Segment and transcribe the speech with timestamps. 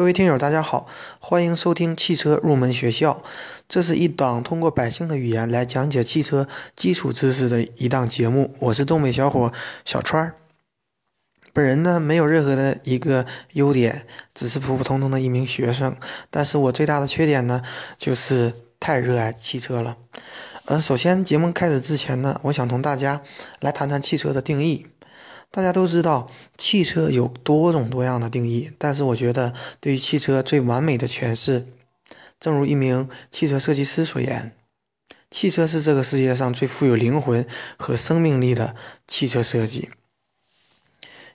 [0.00, 0.86] 各位听友，大家好，
[1.18, 3.22] 欢迎收听汽车入门学校。
[3.68, 8.54] 这是一档通过百姓的语言来讲解汽车基础知识的一档节目。
[8.60, 9.52] 我是东北小伙
[9.84, 10.34] 小川儿。
[11.52, 15.94] 本人呢没有任何的一个优点，只是普普通通的一名学生。
[16.30, 17.60] 但是我最大的缺点呢，
[17.98, 19.98] 就是太热爱汽车了。
[20.64, 23.20] 嗯，首先节目开始之前呢，我想同大家
[23.60, 24.86] 来谈谈汽车的定义。
[25.52, 31.66] 大家都知道，汽车有多种多样的定义，但是我觉得对于汽车最完美的诠释，
[32.38, 34.54] 正如一名汽车设计师所言
[35.28, 37.44] ：“汽车是这个世界上最富有灵魂
[37.76, 38.76] 和生命力的
[39.08, 39.90] 汽车设计。”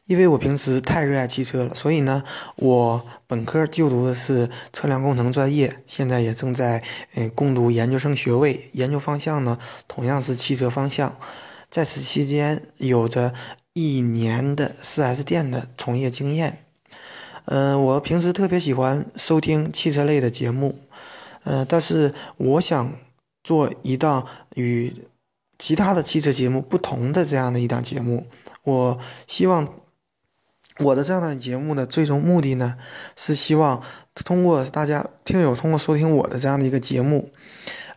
[0.07, 2.23] 因为我平时太热爱汽车了，所以呢，
[2.55, 6.81] 我本科就读的是车辆工程专业，现在也正在
[7.15, 9.57] 嗯攻读研究生学位，研究方向呢
[9.89, 11.17] 同样是汽车方向。
[11.69, 13.33] 在此期间，有着。
[13.75, 16.63] 一年的 4S 店的从业经验，
[17.43, 20.79] 嗯，我平时特别喜欢收听汽车类的节目，
[21.43, 22.97] 嗯，但是我想
[23.43, 24.93] 做一档与
[25.59, 28.25] 其他的汽车节目不同的这样的一档节目。
[28.63, 29.69] 我希望
[30.79, 32.75] 我的这样的节目的最终目的呢，
[33.15, 33.81] 是希望
[34.13, 37.31] 通过大家听友通过收听我的这样的一个节目。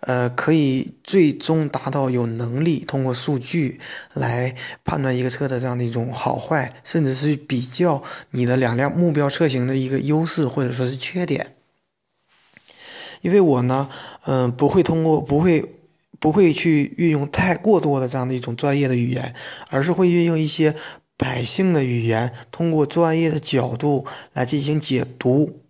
[0.02, 3.80] 呃，可以最终达到有能力通过数据
[4.14, 11.56] 来判断一个车的这样的一种好坏，甚至是比较你的两辆目标车型的一个优势或者说是缺点。
[13.22, 13.88] 因为我呢，
[14.26, 15.74] 嗯，不会通过不会
[16.20, 19.34] 不会去运用太过多的这样的一种专业的语言，
[19.70, 20.76] 而是会运用一些
[21.18, 25.60] 百姓的语言，通过专业的角度来进行解读。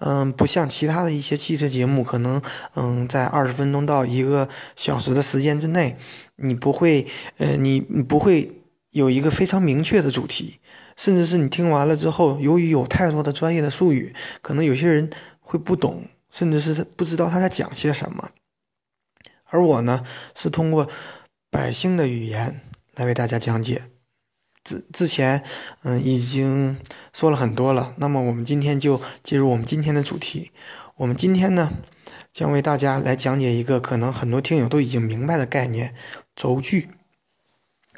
[0.00, 2.40] 嗯，不像其他的一些汽车节目，可能
[2.74, 5.96] 嗯，在二十分钟到一个小时的时间之内，
[6.36, 7.04] 你不会，
[7.38, 8.60] 呃，你你不会
[8.92, 10.60] 有一个非常明确的主题，
[10.96, 18.30] 甚至是你听完了之后，由于有太多的专业的术语，可能有些人会不懂，甚至是不知道他在讲些什么。
[19.46, 20.88] 而我呢，是通过
[21.50, 22.60] 百姓的语言
[22.94, 23.82] 来为大家讲解。
[24.68, 25.42] 之之前，
[25.82, 26.76] 嗯，已经
[27.12, 27.94] 说了很多了。
[27.96, 30.50] 那么我们今天就进入我们今天的主题。
[30.96, 31.70] 我们今天呢，
[32.32, 35.94] 将为大家来讲解一个可能很多听友都已经明白的概念——
[36.36, 36.88] 轴距。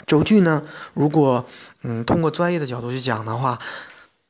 [0.07, 0.63] 轴距呢，
[0.95, 1.47] 如果
[1.83, 3.59] 嗯通过专业的角度去讲的话，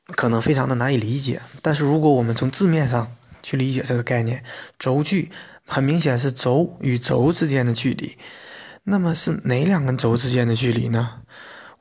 [0.07, 1.41] 可能非常的难以理解。
[1.61, 4.43] 但是如果我们从字面上去理解这个概念，
[4.79, 5.29] 轴距
[5.67, 8.17] 很明显是轴与轴之间的距离。
[8.83, 11.21] 那么是哪两根轴之间的距离呢？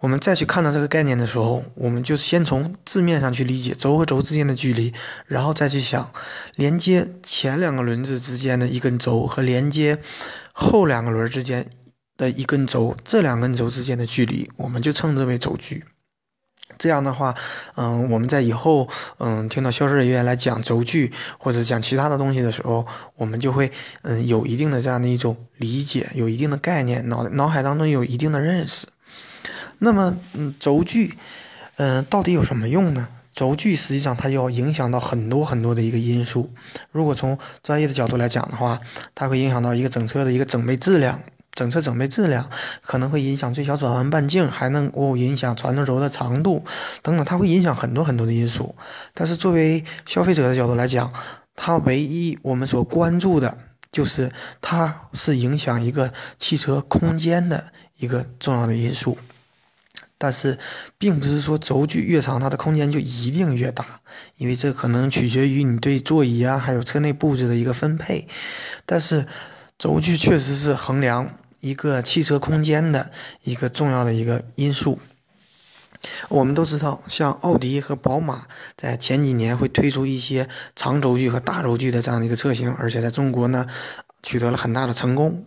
[0.01, 4.93] 我们再去看到这个概念的时候，我们就先从字面上去理解轴和轴之间的距离，
[5.27, 6.11] 然后再去想
[6.57, 9.99] 连接前两个轮子之间的一根轴和连接
[10.53, 11.69] 后两个轮之间
[12.17, 15.85] 的一根轴，这两根轴之间的距离，我们就称之为轴距。
[16.79, 17.35] 这样的话，
[17.75, 23.71] 嗯，我们在以后，嗯，听到销售人员来讲轴距或者讲其他的东西的时候，我们就会，
[24.03, 28.87] 嗯，有一定的这样的一种理解，有一定的概念，脑脑海当中有一定的认识。
[29.79, 31.17] 那么，嗯，轴距，
[31.77, 33.09] 嗯，到底有什么用呢？
[33.33, 36.51] 轴距实际上它要影响到很多很多的一个因素。
[36.91, 38.81] 如果从专业的角度来讲的话，
[39.15, 41.23] 它会影响到一个整车的一个整备质量，
[41.53, 42.51] 整车整备质量
[42.83, 46.63] 可能会影响最小转弯半径，还能够影响传动轴的长度
[47.03, 48.75] 等等，它会影响很多很多的因素。
[49.15, 51.11] 但是作为消费者的角度来讲，
[51.55, 53.57] 它唯一我们所关注的
[53.91, 59.17] 就是它是影响一个汽车空间的一个重要的因素。
[60.23, 60.59] 但是，
[60.99, 64.03] 并不是说轴距越长，它的空间就一定越大，
[64.37, 68.29] 因为这可能取决于你对座椅啊，还有车内布置的一个分配。
[68.85, 69.27] 但是，
[69.79, 73.11] 轴距确实是衡量一个汽车空间的
[73.45, 74.99] 一个重要的一个因素。
[76.29, 83.65] 我们都知道，像奥迪和宝马在前几年会推出一些长轴距和大轴距的这样的一个车型，而且在中国呢
[84.23, 85.47] 取得了很大的成功。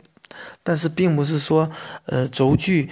[0.64, 1.70] 但是，并不是说，
[2.08, 2.90] 呃，轴距。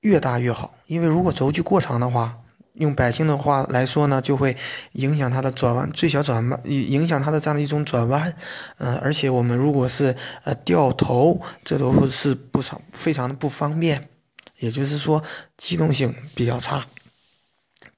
[0.00, 2.38] 越大越好，因为如果轴距过长的话，
[2.74, 4.56] 用百姓的话来说呢，就会
[4.92, 8.36] 影响它的转弯，最小转弯，影响它的这样的一种转弯。
[8.76, 10.14] 嗯，而且我们如果是
[10.44, 14.08] 呃掉头，这都是不常非常的不方便，
[14.58, 15.22] 也就是说
[15.56, 16.86] 机动性比较差。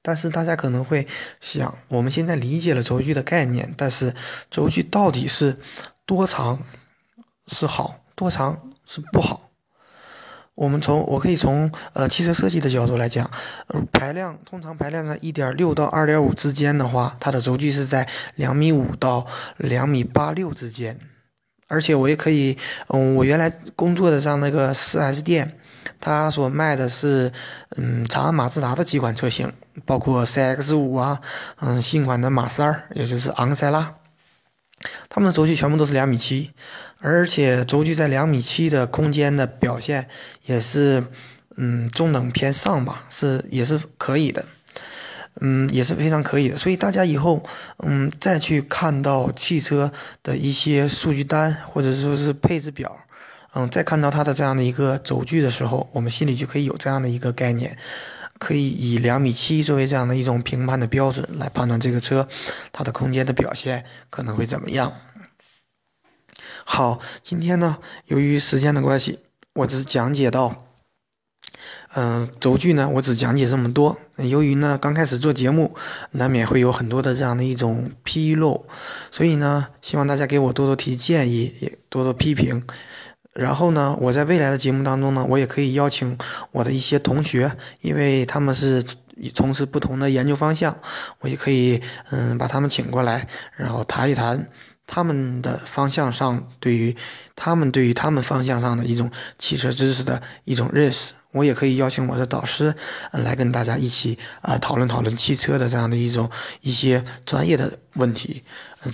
[0.01, 1.05] 但是大家可能会
[1.41, 4.15] 想，我们现在理解了轴距的概念，但是
[4.49, 5.57] 轴距到底是
[6.05, 6.63] 多长
[7.47, 9.48] 是好，多长是不好？
[10.59, 13.31] 我们从我可以从呃汽车设计的角度来讲，
[13.93, 19.25] 排量通常排量在一点六到二点五之间的话，它的轴距是在两米五到
[19.55, 20.99] 两米八六之间。
[21.69, 22.57] 而且我也可以，
[22.87, 25.55] 嗯，我原来工作的上那个四 S 店，
[26.01, 27.31] 它所卖的是
[27.77, 29.53] 嗯长安马自达的几款车型，
[29.85, 31.21] 包括 CX 五啊，
[31.61, 33.95] 嗯新款的马三，也就是昂克赛拉。
[35.09, 36.51] 它们的轴距全部都是两米七，
[36.99, 40.07] 而且轴距在两米七的空间的表现
[40.45, 41.03] 也是，
[41.57, 44.45] 嗯，中等偏上吧，是也是可以的，
[45.41, 46.55] 嗯，也是非常可以的。
[46.55, 47.43] 所以大家以后，
[47.79, 49.91] 嗯，再去看到汽车
[50.21, 52.95] 的一些数据单或者说是配置表，
[53.55, 57.75] 嗯，再看到它的这样的一个轴距的时候，我们心里就可以有这样的一个概念。
[58.39, 62.27] 可以以两米七作为这样的一种评判的标准来判断这个车
[62.71, 64.93] 它的空间的表现可能会怎么样。
[66.63, 69.19] 好，今天呢，由于时间的关系，
[69.53, 70.65] 我只讲解到，
[71.93, 73.97] 嗯，轴距呢，我只讲解这么多。
[74.17, 75.75] 由于呢，刚开始做节目，
[76.11, 78.65] 难免会有很多的这样的一种纰漏，
[79.11, 82.65] 所以呢，希望大家给我多多提建议，也多多批评。
[83.39, 86.17] 然后呢，我在未来的节目当中呢，我也可以邀请
[86.51, 88.83] 我的一些同学，因为他们是
[89.33, 90.77] 从事不同的研究方向，
[91.21, 91.81] 我也可以
[92.11, 94.49] 嗯把他们请过来，然后谈一谈
[94.85, 96.95] 他们的方向上对于
[97.35, 101.13] 他们对于他们方向上的一种汽车知识的一种认识。
[101.31, 102.73] 我也可以邀请我的导师
[103.11, 106.27] 嗯来跟大家一起啊讨论讨论汽车的这样的一种
[106.61, 108.43] 一些专业的问题。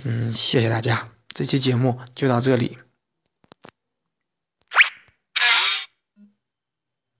[0.04, 2.85] 嗯，谢谢大家，这期节目就到这里。